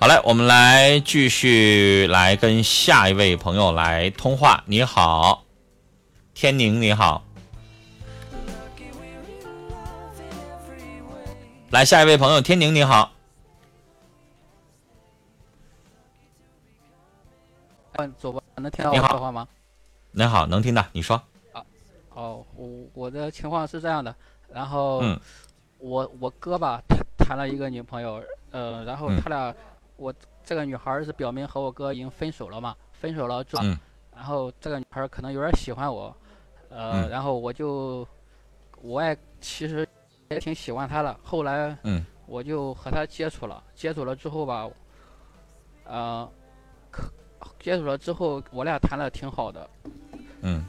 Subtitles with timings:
[0.00, 4.62] 好嘞，我们来继续来跟下一位朋友来通话。
[4.64, 5.42] 你好，
[6.34, 7.24] 天宁，你好。
[11.70, 13.10] 来，下一位朋友，天宁，你好。
[17.94, 19.48] 嗯，主播能听到我说话吗？
[20.12, 21.20] 你好，能听到，你说。
[21.52, 21.60] 啊，
[22.10, 24.14] 哦，我我的情况是这样的，
[24.54, 25.18] 然后，嗯，
[25.78, 28.22] 我我哥吧，谈谈了一个女朋友，
[28.52, 29.52] 呃，然后嗯他俩，
[29.98, 33.78] 我这个女孩是表明和我哥已经分手了嘛，分手了之后，嗯。
[34.14, 36.16] 然后这个女孩可能有点喜欢我，
[36.70, 37.10] 呃，嗯。
[37.10, 38.06] 然后我就，
[38.80, 39.86] 我也其实
[40.30, 42.04] 也挺喜欢她的，后来，嗯。
[42.26, 44.68] 我就和她接触了，接触了之后吧，
[45.84, 46.30] 呃，
[46.90, 47.10] 可
[47.58, 49.68] 接触了之后，我俩谈的挺好的，
[50.42, 50.64] 嗯。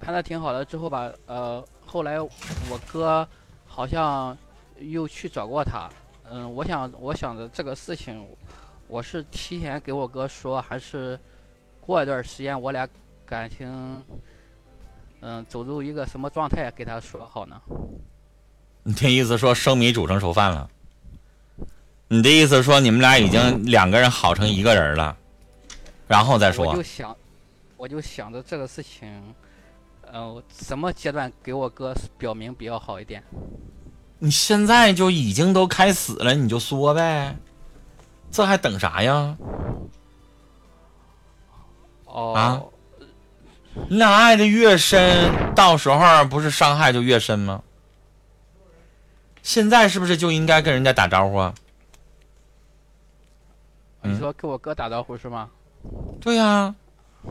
[0.00, 3.26] 谈的挺好的之后吧，呃，后来我哥
[3.66, 4.36] 好像
[4.78, 5.90] 又去找过她，
[6.30, 8.26] 嗯，我想我想着这个事情，
[8.86, 11.18] 我是提前给我哥说，还是
[11.80, 12.86] 过一段时间我俩
[13.24, 14.02] 感情，
[15.20, 17.60] 嗯，走入一个什么状态给他说好呢？
[18.82, 20.70] 你这意思说生米煮成熟饭了？
[22.08, 25.16] 你的意思说你们俩已经两个人好成一个人了，
[26.06, 26.82] 然后再说我就？
[26.82, 27.16] 想，
[27.76, 29.34] 我就想着这个事情，
[30.10, 33.22] 呃，什么阶段给我哥表明比较好一点？
[34.18, 37.36] 你现在就已经都开始了，你就说呗，
[38.30, 39.36] 这还等啥呀？
[42.04, 42.62] 哦，啊
[43.88, 47.62] 你俩爱的越深，到时候不是伤害就越深吗？
[49.42, 51.54] 现在是不是就应该跟人家打招呼啊？
[54.02, 55.48] 嗯你说给我哥打招呼是吗？
[56.20, 56.74] 对呀、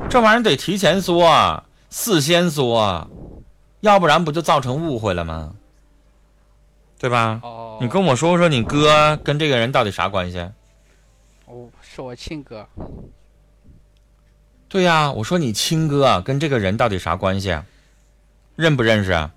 [0.09, 3.07] 这玩意儿得提前说啊，事先说啊，
[3.81, 5.53] 要不然不就造成误会了吗？
[6.99, 7.39] 对吧？
[7.43, 10.39] 哦，你跟我说说，你哥跟这个人到底啥关系？
[11.45, 12.67] 哦，是我亲哥。
[14.67, 17.57] 对呀、我说你亲哥跟这个人到底啥关系？
[18.55, 19.31] 认不认识啊？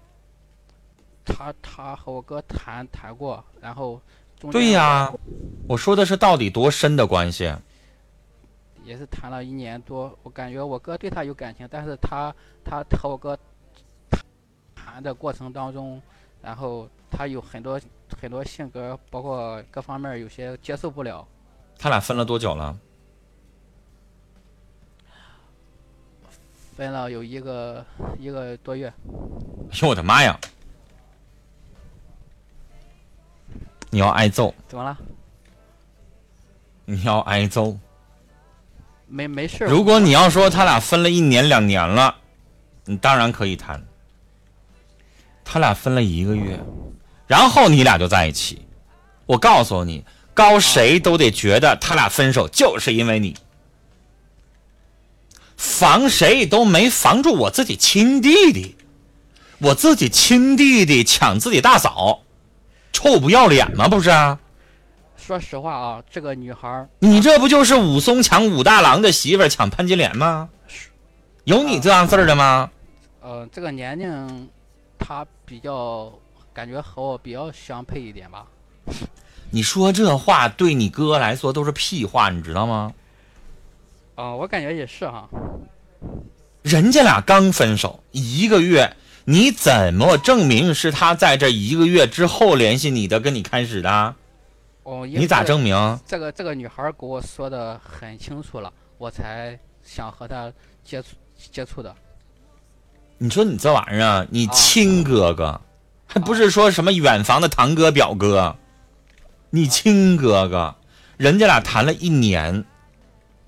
[1.25, 4.01] 他他和我哥谈谈过，然后
[4.51, 5.13] 对呀、
[5.69, 7.55] 我说的是到底多深的关系？
[8.83, 10.19] 也是谈了一年多。
[10.23, 13.39] 我感觉我哥对他有感情，但是他他和我哥
[14.75, 16.03] 谈的过程当中，
[16.43, 17.81] 然后他有很多
[18.21, 21.27] 很多性格，包括各方面有些接受不了。
[21.79, 22.77] 他俩分了多久了？
[26.77, 27.85] 分了有一个
[28.19, 28.89] 一个多月，
[29.71, 30.39] 哎呦我的妈呀！
[33.91, 34.97] 你要挨揍，怎么了？
[36.87, 37.77] 你要挨揍。
[39.07, 39.65] 没没事。
[39.65, 42.15] 如果你要说他俩分了一年两年了，
[42.85, 43.85] 你当然可以谈。
[45.53, 46.61] 他俩分了一个月，
[47.27, 48.65] 然后你俩就在一起。
[49.27, 53.37] 我告诉你，高谁都得觉得他俩分手就是因为你，
[55.57, 58.77] 防谁都没防住我自己亲弟弟，
[59.59, 62.21] 我自己亲弟弟抢自己大嫂，
[62.93, 63.89] 臭不要脸吗？
[63.89, 64.39] 不是啊？
[65.17, 70.49] 说实话啊，这个女孩儿你这不就是武松抢武大郎的媳妇儿抢潘金莲吗？
[71.43, 72.71] 有你这样事儿的吗？
[73.21, 74.49] 呃，这个年龄，
[74.99, 76.13] 她比较
[76.53, 78.47] 感觉和我比较相配一点吧。
[79.51, 82.95] 你说这话对你哥来说都是屁话，你知道吗？
[84.15, 85.29] 啊、我感觉也是哈。
[86.63, 94.15] 人家俩刚分手一个月，你怎么证明是他在这一个月之后联系你的，跟你开始的？
[94.85, 95.99] 哦，你咋证明？
[96.07, 100.53] 这个这个女孩给我说的很清楚了，我才想和她
[100.85, 101.09] 接触
[101.51, 101.93] 接触的。
[103.23, 105.61] 你说你这玩意儿啊，你啊亲哥哥，
[106.07, 108.57] 还不是说什么远房的堂哥表哥，
[109.51, 110.75] 你亲哥哥，
[111.19, 112.65] 人家俩谈了一年，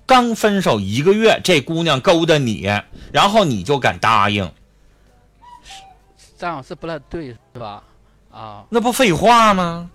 [0.05, 2.69] 刚分手一个月，这姑娘勾搭你，
[3.11, 4.51] 然后你就敢答应，
[6.37, 7.81] 这样是不太对，是吧？
[8.31, 9.89] 啊，那不废话吗？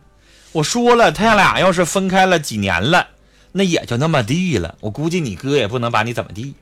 [0.50, 3.06] 我说了，他俩要是分开了几年了，
[3.52, 4.75] 那也就那么地了。
[4.81, 6.56] 我估计你哥也不能把你怎么地。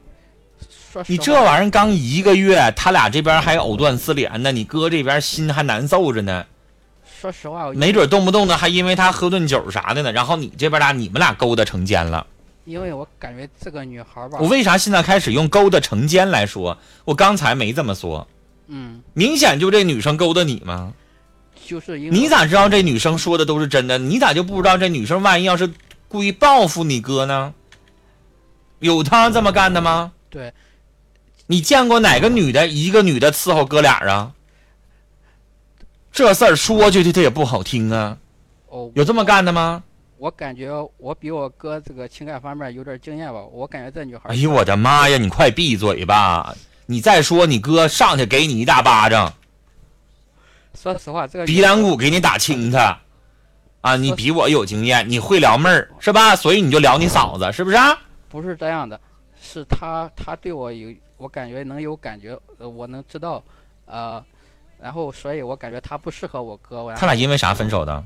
[0.96, 6.46] 说实你这玩意儿刚一个月，他俩这边还藕断丝连呢，你哥这边心还难受着呢。
[7.20, 12.26] 说实话，没准动不动的还因为他喝顿酒啥的呢，然后你这边俩你们俩勾搭成奸了。
[12.64, 16.78] 因为我感觉这个女孩儿吧我，为啥现在开始用勾搭成奸来说？
[17.04, 18.26] 我刚才没这么说，
[18.68, 20.94] 嗯，明显就这女生勾搭你吗？
[21.66, 23.98] 就是因为你咋知道这女生说的都是真的？
[23.98, 25.70] 你咋就不知道这女生万一要是
[26.08, 27.52] 故意报复你哥呢？
[28.78, 30.12] 有她这么干的吗？
[30.28, 30.52] 对
[31.46, 34.32] 你见过哪个女的一个女的伺候哥俩啊？
[36.12, 38.16] 这事儿说出去它也不好听啊，
[38.68, 39.82] 哦，有这么干的吗？
[40.18, 43.42] 我感觉我比我哥这个情感方面有点经验吧。
[43.52, 45.18] 我感觉这女孩儿，哎呦我的妈呀！
[45.18, 46.56] 你快闭嘴吧！
[46.86, 49.30] 你再说，你哥上去给你一大巴掌，
[50.74, 52.98] 说实话，这个鼻梁骨给你打青他。
[53.82, 56.34] 啊，你比我有经验，你会撩妹儿是吧？
[56.34, 57.96] 所以你就撩你嫂子，是不是啊？
[58.30, 58.98] 不是这样的，
[59.38, 63.42] 是他他对我有，我感觉能有感觉，呃我能知道，
[63.86, 64.24] 呃，
[64.80, 66.94] 然后所以我感觉他不适合我哥。
[66.94, 68.04] 他俩因为啥分手的？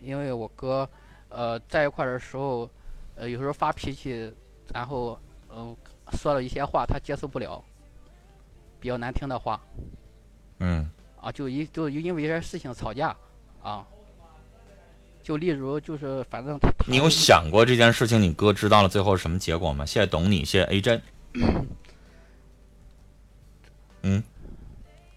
[0.00, 0.88] 因为我哥，
[1.28, 2.68] 呃，在一块儿的时候，
[3.14, 4.32] 呃，有时候发脾气，
[4.74, 5.18] 然后
[5.54, 5.74] 嗯、
[6.12, 7.62] 说了一些话他接受不了，
[8.78, 9.60] 比较难听的话
[10.58, 10.90] 嗯，
[11.20, 13.16] 啊，就一就因为一些事情吵架
[13.62, 13.86] 啊。
[15.22, 16.56] 就例如就是反正
[16.86, 19.84] 你有想过这件事情，你哥知道了最后是什么结果吗？
[19.84, 20.80] 谢谢懂你，谢谢 A
[24.10, 24.22] 震。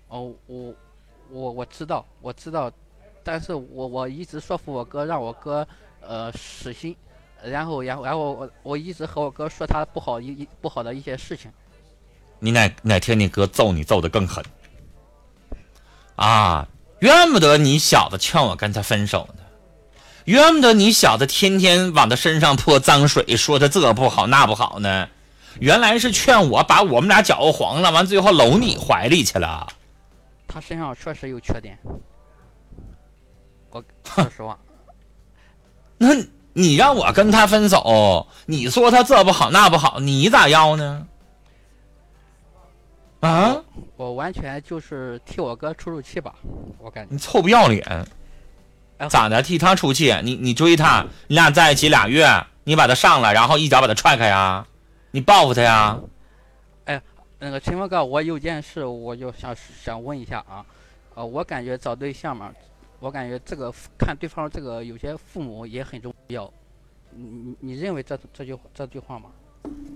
[0.08, 0.74] 哦，我
[1.32, 2.72] 我我知道，我知道，
[3.24, 5.68] 但是我我一直说服我哥，让我哥
[6.02, 6.96] 呃死心，
[7.44, 11.52] 然后然后然后我我一直和我哥说他不好一一不好的一些事情，
[12.40, 14.44] 你哪哪天你哥揍你揍的更狠
[16.16, 16.68] 啊？
[17.00, 19.44] 怨不得你小子劝我跟他分手呢，
[20.26, 25.08] 怨不得你小子天天往他身上泼脏水，说他这不好那不好呢。
[25.60, 29.68] 原来是劝我把我们俩搅和黄了，完最后搂你怀里去了。
[30.48, 31.78] 他身上确实有缺点，
[33.72, 34.58] 我说实话，
[35.98, 36.08] 那
[36.54, 41.08] 你让我跟他分手，你说他这不好那不好，你咋要呢？
[43.20, 43.56] 啊？
[43.96, 46.34] 我完全就是替我哥出出气吧，
[46.80, 47.86] 我感觉你臭不要脸！
[48.98, 49.42] 哎咋的？
[49.42, 50.14] 替他出气？
[50.24, 52.28] 你你追他，你俩在一起俩月，
[52.64, 54.66] 你把他上来，然后一脚把他踹开呀？
[55.12, 56.00] 你报复他呀？
[56.86, 57.02] 哎
[57.40, 60.66] 那个陈峰哥，我有件事我就想想问一下啊，
[61.16, 62.52] 呃，我感觉找对象嘛，
[63.00, 66.52] 我感觉这个看对方这个有些父母也很重要，
[67.12, 69.30] 你你你认为这这句这句话吗？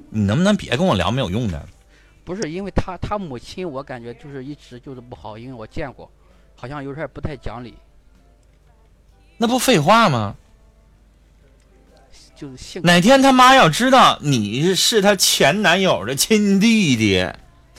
[0.10, 1.66] 你能不能别跟我聊没有用的？
[2.24, 6.10] 不是，因为他他母亲，我感觉就是一直就是不好，因为我见过，
[6.56, 7.78] 好像有点不太讲理，
[9.38, 10.36] 那不废话吗？
[12.82, 17.26] 哪天他妈要知道你是他前男友的亲弟弟，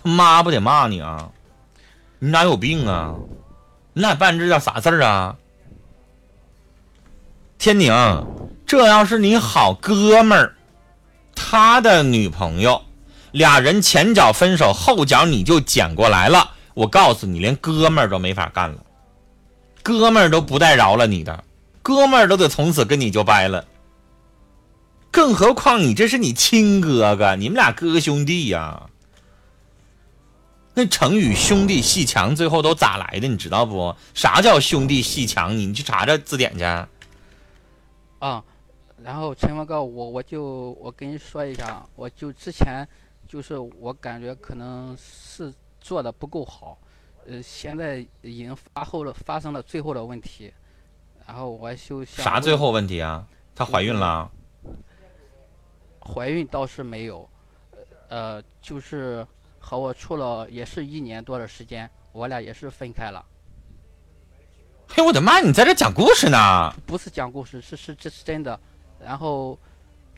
[0.03, 1.31] 他妈不得骂你啊？
[2.19, 3.15] 你俩有病啊？
[3.93, 5.37] 你俩办这叫啥事儿啊？
[7.59, 7.93] 天宁，
[8.67, 10.55] 这要是你好哥们儿，
[11.35, 12.83] 他的女朋友，
[13.33, 18.79] 俩人前脚分手，后脚你就捡过来了，我告诉你，连哥们儿都没法干了，
[19.83, 21.45] 哥们儿都不带饶了你的，
[21.83, 23.65] 哥们儿都得从此跟你就掰了。
[25.15, 28.91] 更何况你这是你亲哥哥，你们俩哥哥兄弟呀、
[30.75, 33.29] 那成语“兄弟戏强”最后都咋来的？
[33.29, 33.95] 你知道不？
[34.13, 35.57] 啥叫兄弟戏强？
[35.57, 36.65] 你你去查查字典去。
[38.19, 38.43] 啊，
[39.05, 42.85] 然后陈文哥，我我就我跟你说一下，我就之前
[43.29, 46.77] 就是我感觉可能是做的不够好，
[47.29, 50.53] 呃，现在已经发后了发生了最后的问题，
[51.25, 53.25] 然后我就想问啥最后问题啊？
[53.55, 54.29] 她怀孕了？
[56.06, 57.29] 怀孕倒是没有，
[58.09, 59.27] 呃，就是
[59.59, 63.25] 和我处了也是一年多的时间，我俩也是分开了，
[64.87, 65.41] 嘿，我的妈！
[65.41, 66.73] 你在这讲故事呢？
[66.87, 68.61] 不是讲故事，是是这是真的，
[69.03, 69.58] 然后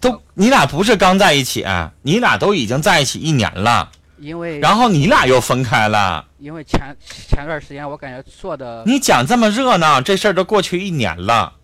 [0.01, 1.65] 都你俩不是刚在一起，
[2.03, 6.27] 你俩都已经在一起一年了，因为然后你俩又分开了。
[6.39, 11.55] 因为前前段时间我感觉做的你讲这么热闹，这事儿都过去一年了，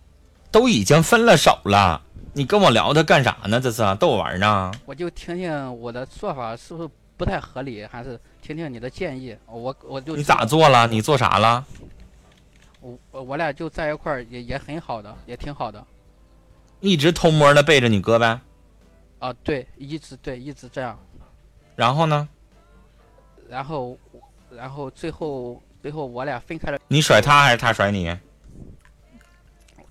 [0.49, 2.01] 都已经分了手了，
[2.35, 3.61] 你跟我聊它干啥呢？
[3.61, 4.71] 这是逗我玩呢？
[4.85, 9.37] 我就听听我的做法是不是不太合理，还是听听你的建议。
[9.45, 10.87] 我我就你咋做了？
[10.87, 11.63] 你做啥了？
[12.79, 15.85] 我我我俩就在一块儿也也很好的，也挺好的
[16.79, 18.39] 一直偷摸的背着你哥呗。
[19.19, 19.31] 啊。
[19.43, 20.97] 对，一直对一直这样，
[21.75, 22.27] 然后呢？
[23.47, 23.95] 然后
[24.49, 28.17] 然后最后最后我俩分开了，你甩他还是他甩你？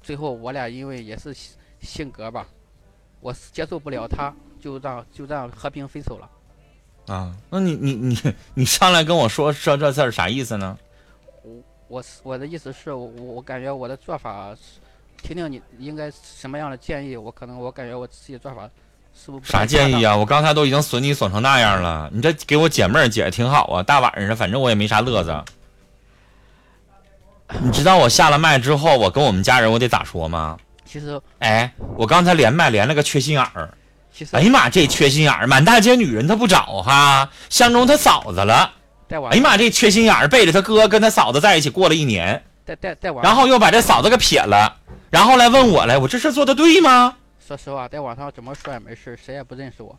[0.02, 1.32] 最后我俩因为也是
[1.82, 2.46] 性性格吧，
[3.20, 6.28] 我接受不了他，就让就这样和平分手了。
[7.12, 8.16] 啊，那你你你
[8.54, 10.78] 你上来跟我说说这事儿啥意思呢？
[11.42, 11.52] 我
[11.88, 14.56] 我我的意思是我我感觉我的做法，
[15.22, 18.70] 听听你应该什么样的建议，我可能我感觉我自己的做法
[19.12, 19.66] 是不啥？
[19.66, 20.16] 建议啊？
[20.16, 23.82] 我刚才都已经损你损成那样了，你这给我解闷儿解挺好啊。
[23.82, 25.44] 大晚上的，反正我也没啥乐子。
[27.60, 30.56] 你知道我下了麦之后，我跟我们家人我得咋说吗？
[30.92, 33.72] 其实哎，我刚才连麦连了个缺心眼儿。
[34.12, 38.70] 其实哎呀妈，这缺心眼儿，满大街女人他不找哈，相中他嫂子了。
[39.08, 44.76] 哎呀妈，这缺心眼儿背着他哥跟他嫂子在一起过了一年，在在在网然后又把这嫂子给撇了，
[45.08, 47.16] 然后来问我来，我这事做的对吗？
[47.40, 49.98] 说实话，在网上怎么说也没事，谁也不认识我。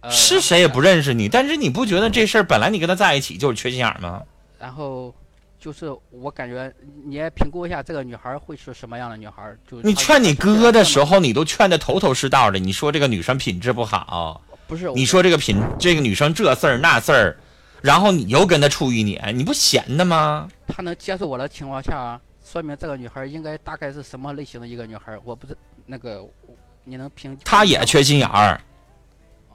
[0.00, 4.22] 呃、是谁也不认识你，但是你不觉得这事儿本来你跟他在一起就是缺心眼吗？
[4.58, 5.14] 然后
[5.64, 6.70] 就是我感觉
[7.06, 9.50] 你也评估一下这个女孩会是什么样的女孩。
[9.66, 12.58] 就你劝你哥的时候，候，你都劝的头头是道的。
[12.58, 17.38] 你说这个女生品质不好，不是你说这个品这个女生这事儿那事儿，
[17.80, 20.46] 然后你又跟她处一年，你不闲的吗？
[20.68, 25.18] 她能接受我的情况下，说明这个女孩应该大概是什么类型的一个女孩。
[25.24, 25.56] 我不是
[25.86, 26.22] 那个，
[26.84, 27.34] 你能评？
[27.42, 28.60] 她也缺心眼儿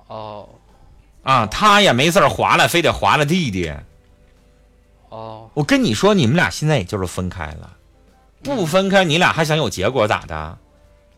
[0.07, 0.49] 哦
[1.21, 3.71] 啊，她也没事儿划了，非得划了弟弟。
[5.09, 7.77] 哦，我跟你说，你们俩现在也就是分开了，
[8.43, 10.57] 不分开，你俩还想有结果咋的？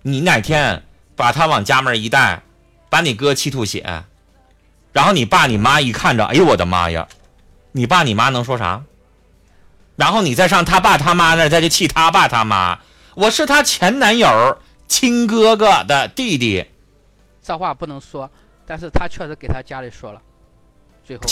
[0.01, 0.83] 你哪天
[1.15, 2.41] 把他往家门一带，
[2.89, 4.05] 把你哥气吐血，
[4.93, 7.07] 然后你爸你妈一看着，哎呦我的妈呀，
[7.74, 8.83] 你爸你妈能说啥？
[9.98, 12.79] 然后你再上他爸他妈那儿再去气他爸他妈，
[13.13, 14.57] 我是他前男友
[14.88, 16.65] 亲哥哥的弟弟，
[17.43, 18.31] 这话不能说，
[18.65, 20.21] 但是他确实给他家里说了，
[21.03, 21.24] 最后，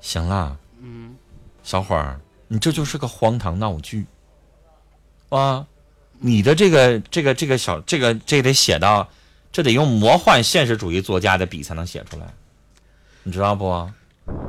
[0.00, 0.58] 行了。
[0.82, 1.14] 嗯，
[1.62, 2.18] 小伙儿，
[2.48, 4.06] 你这就是个荒唐闹剧
[5.28, 5.66] 啊！
[6.18, 9.08] 你的这个这个这个小这个这得写到，
[9.52, 12.32] 这得用魔幻现实主义作家的笔才能写出来，
[13.22, 13.90] 你知道不？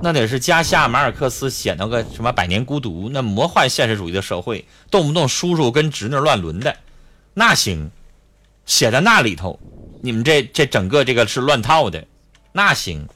[0.01, 6.77] 那得是加西亚马尔克斯写那个什么《百年孤独》，那魔幻现实主义的社会，动不动叔叔跟侄女乱伦的，
[7.33, 7.89] 那行，
[8.65, 9.59] 写在那里头，
[10.01, 12.05] 你们这这整个这个是乱套的，
[12.51, 13.07] 那行。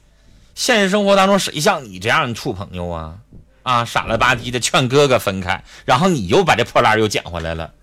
[0.56, 3.16] 现实生活当中，谁像你这样处朋友啊？
[3.62, 7.74] 啊，傻了吧唧的劝哥哥分开，然后你又把这破烂又捡回来了。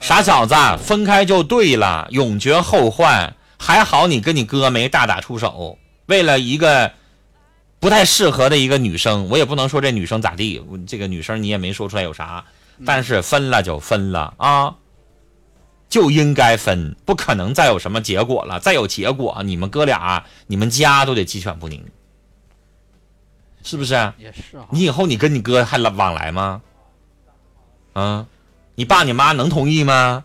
[0.00, 3.34] 傻小子，分开就对了，永绝后患。
[3.58, 6.92] 还好你跟你哥没大打出手，为了一个
[7.78, 12.44] 不太适合的一个女生，我也不能说这女生咋地，这个女生你也没说出来有啥，
[12.84, 14.74] 但是分了就分了啊。
[15.92, 18.58] 就应该分，不可能再有什么结果了。
[18.58, 21.84] 再有结果，你们哥俩、你们家都得鸡犬不宁，
[23.62, 23.92] 是不是？
[24.16, 24.66] 也是啊。
[24.70, 26.62] 你以后你跟你哥还来往来吗？
[27.92, 28.26] 啊，
[28.74, 30.24] 你爸你妈能同意吗？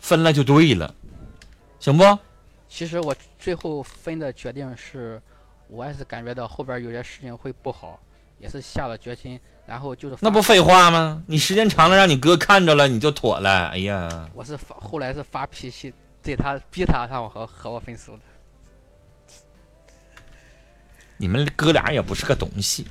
[0.00, 0.92] 分了就对了，
[1.78, 2.18] 行不？
[2.68, 5.22] 其实我最后分的决定是，
[5.68, 8.00] 我也是感觉到后边有些事情会不好，
[8.42, 11.22] 也是下了决心，然后就是那不废话吗？
[11.28, 13.68] 你时间长了让你哥看着了，你就妥了。
[13.68, 18.22] 哎呀，我是发后来是发脾气对他逼他让我和和我分手的。
[21.16, 22.84] 你们哥俩也不是个东西。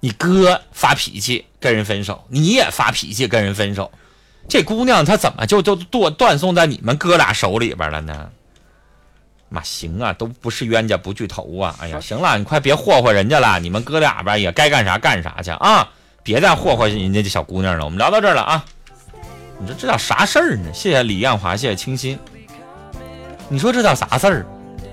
[0.00, 3.90] 你哥发脾气跟人分手，你也发脾气跟人分手，
[4.48, 8.30] 这姑娘她怎么就就断断送在你们哥俩手里边了呢？
[9.48, 11.74] 妈行啊，都不是冤家不聚头啊！
[11.80, 15.88] 哎呀，行了，你快别霍霍人家了，你们哥俩吧也该干啥干啥去啊！
[16.22, 17.84] 别再霍霍人家这小姑娘了。
[17.84, 18.64] 我们聊到这儿了啊，
[19.58, 20.70] 你说这叫啥事儿呢？
[20.74, 22.18] 谢谢李艳华，谢谢清新。
[23.48, 24.46] 你说这叫啥事儿？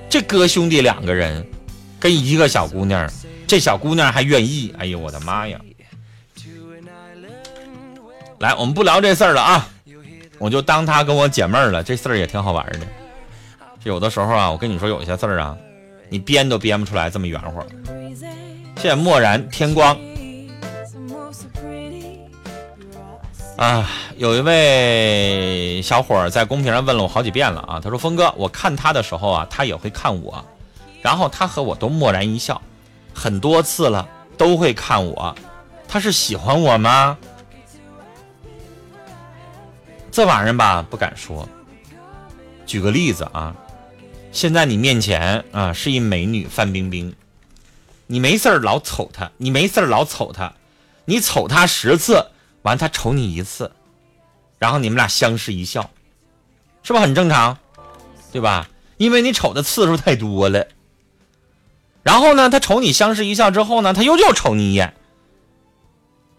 [0.09, 1.45] 这哥兄弟两个人
[2.00, 3.12] 跟一个小姑娘，
[3.45, 5.59] 这小姑娘还愿意，哎呦我的妈呀！
[8.39, 9.67] 来，我们不聊这事儿了啊，
[10.38, 12.88] 我就当她跟我解闷儿了，这事儿也挺好玩的。
[13.85, 15.55] 有的时候啊，我跟你说，有一些字儿啊，
[16.09, 17.61] 你编都编不出来这么圆乎。
[18.77, 19.95] 谢谢漠然天光。
[23.57, 23.87] 啊，
[24.17, 30.43] 有一位小伙儿在公屏上问了我好几遍了啊，他说：“峰哥，我看他的时候啊，他也会看我，
[31.03, 32.59] 然后他和我都默然一笑，
[33.13, 35.35] 很多次了都会看我，
[35.87, 37.15] 他是喜欢我吗？
[40.11, 41.47] 这玩意儿吧，不敢说。
[42.65, 43.55] 举个例子啊。”
[44.35, 47.15] 现在你面前啊是一美女范冰冰，
[48.05, 50.53] 你没事儿老瞅她，你没事儿老瞅她，
[51.05, 53.71] 你瞅她十次，完她瞅你一次，
[54.59, 55.89] 然后你们俩相视一笑，
[56.83, 57.57] 是不是很正常？
[58.33, 58.69] 对吧？
[58.97, 60.67] 因为你瞅的次数太多了。
[62.03, 64.95] 然后呢，他瞅你相视一笑之后呢，他又又瞅你一眼，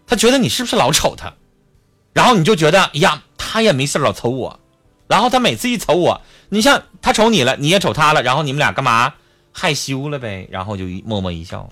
[0.05, 1.33] 他觉得你是不是老瞅他？
[2.13, 4.59] 然后你就觉得，哎呀，他也没事儿老瞅我。
[5.07, 9.13] 然后他每次一瞅我，你像他瞅你了，你也瞅他了，然后你们俩干嘛
[9.51, 10.47] 害羞了呗？
[10.51, 11.69] 然后就一默默一笑。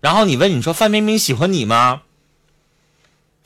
[0.00, 2.02] 然后你问你说范冰冰喜欢你吗？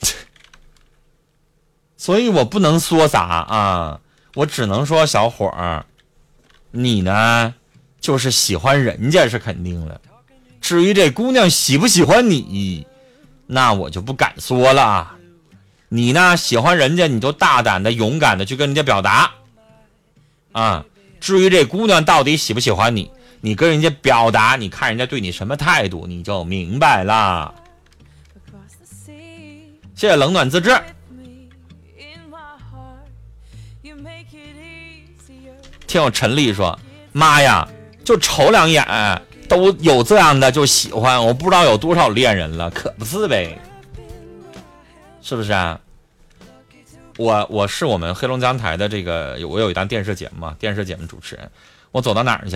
[1.97, 4.01] 所以我不能说啥啊，
[4.35, 5.85] 我只能说小伙儿，
[6.71, 7.53] 你呢
[7.99, 9.99] 就是喜欢人家是肯定了，
[10.61, 12.85] 至于这姑娘喜不喜欢你，
[13.47, 15.15] 那我就不敢说了。
[15.91, 16.37] 你呢？
[16.37, 19.31] 喜欢人家，你就大胆的、勇敢的去跟人家表达，
[20.51, 20.85] 啊。
[21.19, 27.53] 至于这姑娘到底喜不喜欢你，你跟人家表达，你看人家对你什么态度，你就明白了。
[29.95, 30.71] 谢谢冷暖自知。
[35.87, 36.79] 听我陈丽说，
[37.11, 37.67] 妈呀，
[38.05, 38.85] 就瞅两眼
[39.49, 43.59] 都有这样的就喜欢，我不知道有多少恋人了，可不是呗？
[45.21, 45.77] 是不是啊？
[47.19, 51.51] 我我是我们黑龙江台的这个，我有一档电视节目，电视节目主持人，
[51.91, 52.55] 我走到哪儿去，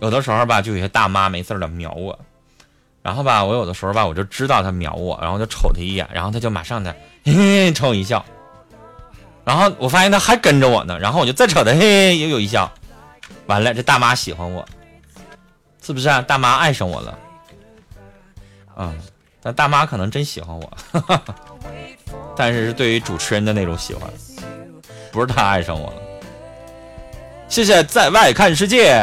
[0.00, 2.18] 有的时候吧，就有些大妈没事儿的瞄我，
[3.02, 6.90] 然后吧，我有的时候吧，我就知道她瞄我，然后就瞅她一眼，然后她就马上的
[7.22, 8.24] 嘿嘿冲我一笑。
[9.44, 12.72] 然后我发现她还跟着我呢，然后我就再瞅她，嘿嘿，又有一笑。
[13.44, 14.66] 完了，这大妈喜欢我，
[15.82, 16.22] 是不是啊？
[16.22, 17.18] 大妈爱上我了。
[18.78, 18.98] 嗯，
[19.42, 20.78] 但大妈可能真喜欢我，
[22.36, 24.10] 但是是对于主持人的那种喜欢，
[25.10, 25.96] 不是他爱上我了。
[27.48, 29.00] 谢谢在外看世界。